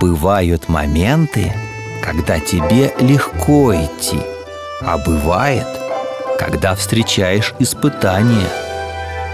Бывают 0.00 0.70
моменты, 0.70 1.52
когда 2.02 2.40
тебе 2.40 2.94
легко 3.00 3.74
идти, 3.74 4.18
а 4.80 4.96
бывает, 4.96 5.66
когда 6.38 6.74
встречаешь 6.74 7.54
испытания. 7.58 8.48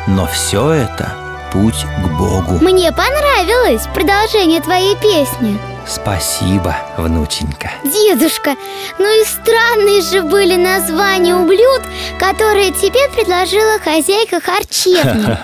Но 0.09 0.27
все 0.27 0.73
это 0.73 1.26
путь 1.57 1.87
к 2.05 2.19
Богу. 2.19 2.59
Мне 2.61 2.93
понравилось 2.93 3.83
продолжение 3.95 4.61
твоей 4.61 4.95
песни 4.97 5.59
Спасибо, 5.87 6.77
внученька 6.99 7.71
Дедушка, 7.85 8.57
ну 8.99 9.23
и 9.23 9.25
странные 9.25 10.03
же 10.03 10.23
были 10.23 10.57
названия 10.57 11.35
у 11.35 11.47
блюд, 11.47 11.83
которые 12.19 12.73
тебе 12.73 13.09
предложила 13.15 13.79
хозяйка 13.79 14.41
харчевни 14.41 15.39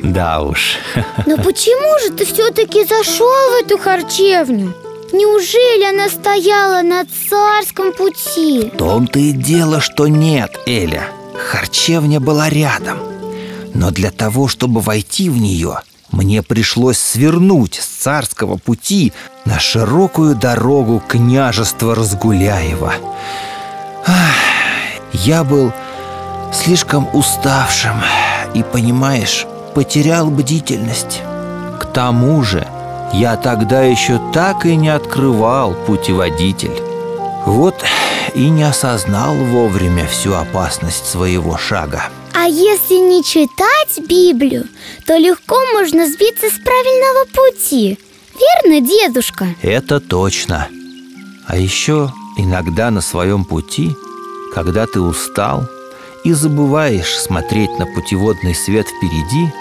Да 0.02 0.42
уж 0.42 0.76
Но 1.26 1.36
почему 1.38 1.98
же 2.04 2.12
ты 2.12 2.24
все-таки 2.24 2.84
зашел 2.84 3.26
в 3.26 3.64
эту 3.64 3.78
харчевню? 3.78 4.74
Неужели 5.10 5.88
она 5.88 6.08
стояла 6.08 6.82
на 6.82 7.04
царском 7.28 7.92
пути? 7.92 8.70
В 8.72 8.76
том-то 8.76 9.18
и 9.18 9.32
дело, 9.32 9.80
что 9.80 10.06
нет, 10.06 10.56
Эля 10.66 11.08
Харчевня 11.34 12.20
была 12.20 12.50
рядом 12.50 13.17
Но 13.74 13.90
для 13.90 14.10
того, 14.10 14.48
чтобы 14.48 14.80
войти 14.80 15.30
в 15.30 15.38
нее 15.38 15.80
Мне 16.10 16.42
пришлось 16.42 16.98
свернуть 16.98 17.74
с 17.74 17.86
царского 17.86 18.56
пути 18.56 19.12
На 19.44 19.58
широкую 19.58 20.34
дорогу 20.34 21.02
княжества 21.06 21.94
Разгуляева. 21.94 22.94
Ах, 24.06 24.34
Я 25.12 25.44
был 25.44 25.72
слишком 26.52 27.08
уставшим 27.12 28.02
И, 28.54 28.62
понимаешь, 28.62 29.46
потерял 29.74 30.30
бдительность. 30.30 31.22
К 31.78 31.84
тому 31.84 32.42
же 32.42 32.66
я 33.12 33.36
тогда 33.36 33.82
еще 33.82 34.20
так 34.32 34.66
и 34.66 34.76
не 34.76 34.88
открывал 34.88 35.74
путеводитель. 35.86 36.82
Вот 37.46 37.76
и 38.34 38.48
не 38.48 38.64
осознал 38.64 39.34
вовремя 39.34 40.06
всю 40.06 40.34
опасность 40.34 41.06
своего 41.06 41.56
шага 41.56 42.02
если 42.48 42.94
не 42.94 43.22
читать 43.22 43.98
Библию, 44.08 44.66
то 45.06 45.16
легко 45.16 45.56
можно 45.72 46.06
сбиться 46.06 46.48
с 46.48 46.58
правильного 46.58 47.24
пути 47.26 47.98
Верно, 48.38 48.80
дедушка? 48.80 49.48
Это 49.62 50.00
точно 50.00 50.68
А 51.46 51.56
еще 51.56 52.12
иногда 52.36 52.90
на 52.90 53.00
своем 53.00 53.44
пути, 53.44 53.96
когда 54.54 54.86
ты 54.86 55.00
устал 55.00 55.68
и 56.24 56.32
забываешь 56.32 57.18
смотреть 57.18 57.78
на 57.78 57.86
путеводный 57.86 58.54
свет 58.54 58.86
впереди, 58.86 59.52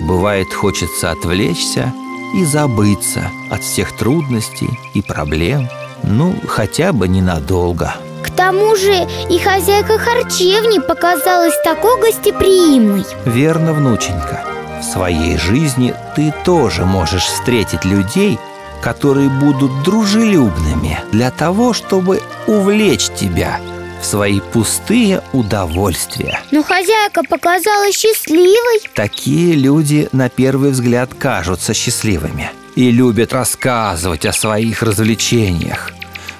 бывает 0.00 0.52
хочется 0.52 1.10
отвлечься 1.10 1.92
и 2.34 2.44
забыться 2.44 3.30
от 3.50 3.62
всех 3.62 3.96
трудностей 3.96 4.78
и 4.94 5.02
проблем, 5.02 5.68
ну, 6.02 6.34
хотя 6.46 6.92
бы 6.92 7.08
ненадолго. 7.08 7.94
К 8.26 8.30
тому 8.30 8.74
же 8.76 9.06
и 9.30 9.38
хозяйка 9.38 9.98
харчевни 9.98 10.80
показалась 10.80 11.54
такой 11.62 12.00
гостеприимной 12.00 13.04
Верно, 13.24 13.72
внученька. 13.72 14.44
В 14.80 14.84
своей 14.84 15.38
жизни 15.38 15.94
ты 16.16 16.34
тоже 16.44 16.84
можешь 16.84 17.24
встретить 17.24 17.84
людей, 17.84 18.38
которые 18.82 19.30
будут 19.30 19.84
дружелюбными 19.84 20.98
для 21.12 21.30
того, 21.30 21.72
чтобы 21.72 22.20
увлечь 22.46 23.08
тебя 23.10 23.60
в 24.00 24.04
свои 24.04 24.40
пустые 24.40 25.22
удовольствия. 25.32 26.40
Но 26.50 26.62
хозяйка 26.62 27.22
показалась 27.22 27.96
счастливой 27.96 28.80
Такие 28.94 29.54
люди 29.54 30.08
на 30.12 30.28
первый 30.28 30.70
взгляд 30.70 31.14
кажутся 31.14 31.74
счастливыми 31.74 32.50
и 32.74 32.90
любят 32.90 33.32
рассказывать 33.32 34.26
о 34.26 34.32
своих 34.32 34.82
развлечениях, 34.82 35.92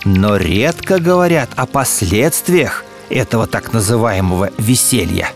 но 0.07 0.37
редко 0.37 1.01
говорят 1.01 1.51
о 1.57 1.67
последствиях 1.67 2.85
этого 3.11 3.47
так 3.47 3.73
называемого 3.73 4.51
веселья. 4.57 5.31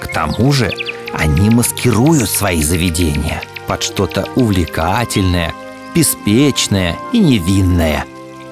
К 0.00 0.08
тому 0.08 0.52
же 0.52 0.72
они 1.14 1.48
маскируют 1.48 2.28
свои 2.28 2.62
заведения 2.62 3.40
под 3.68 3.82
что-то 3.82 4.26
увлекательное, 4.34 5.54
беспечное 5.94 6.96
и 7.12 7.20
невинное. 7.20 8.04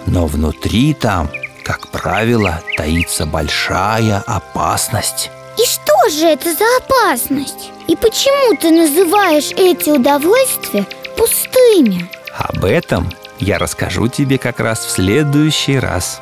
Но 0.06 0.26
внутри 0.26 0.94
там, 0.94 1.28
как 1.64 1.88
правило, 1.88 2.62
таится 2.76 3.26
большая 3.26 4.22
опасность. 4.26 5.30
И 5.58 5.66
что 5.66 6.08
же 6.10 6.26
это 6.26 6.54
за 6.54 6.64
опасность? 6.78 7.70
И 7.88 7.96
почему 7.96 8.56
ты 8.56 8.70
называешь 8.70 9.50
эти 9.56 9.90
удовольствия 9.90 10.86
пустыми? 11.16 12.08
Об 12.36 12.64
этом 12.64 13.08
я 13.38 13.58
расскажу 13.58 14.08
тебе 14.08 14.38
как 14.38 14.60
раз 14.60 14.84
в 14.84 14.90
следующий 14.90 15.78
раз. 15.78 16.20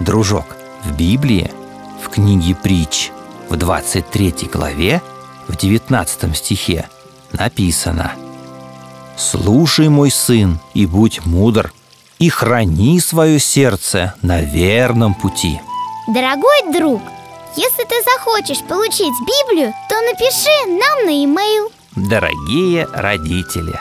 Дружок, 0.00 0.46
в 0.84 0.92
Библии, 0.92 1.50
в 2.02 2.08
книге 2.08 2.54
притч, 2.54 3.10
в 3.48 3.56
23 3.56 4.50
главе, 4.52 5.02
в 5.48 5.56
19 5.56 6.36
стихе 6.36 6.88
написано 7.32 8.12
«Слушай, 9.16 9.88
мой 9.88 10.10
сын, 10.10 10.58
и 10.74 10.86
будь 10.86 11.24
мудр, 11.24 11.72
и 12.18 12.28
храни 12.28 13.00
свое 13.00 13.38
сердце 13.38 14.14
на 14.22 14.40
верном 14.40 15.14
пути». 15.14 15.60
Дорогой 16.08 16.72
друг, 16.72 17.02
если 17.56 17.84
ты 17.84 17.94
захочешь 18.04 18.62
получить 18.68 19.14
Библию, 19.20 19.72
то 19.88 20.00
напиши 20.02 20.66
нам 20.66 21.06
на 21.06 21.10
e-mail 21.10 21.72
Дорогие 21.96 22.86
родители, 22.92 23.78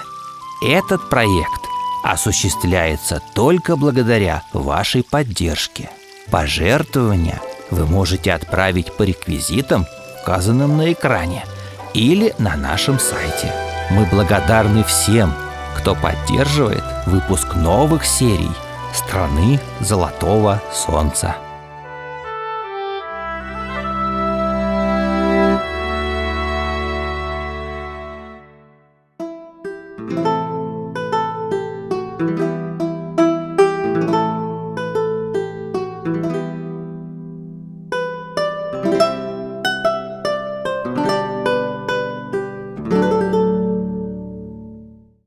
этот 0.64 1.10
проект 1.10 1.63
осуществляется 2.04 3.22
только 3.34 3.76
благодаря 3.76 4.44
вашей 4.52 5.04
поддержке. 5.04 5.90
Пожертвования 6.30 7.42
вы 7.72 7.86
можете 7.86 8.34
отправить 8.34 8.94
по 8.96 9.04
реквизитам, 9.04 9.88
указанным 10.22 10.78
на 10.78 10.92
экране, 10.92 11.46
или 11.94 12.34
на 12.38 12.56
нашем 12.56 13.00
сайте. 13.00 13.54
Мы 13.90 14.06
благодарны 14.06 14.84
всем, 14.84 15.34
кто 15.78 15.96
поддерживает 15.96 16.84
выпуск 17.06 17.56
новых 17.56 18.06
серий 18.06 18.52
«Страны 18.94 19.60
Золотого 19.80 20.62
Солнца». 20.74 21.36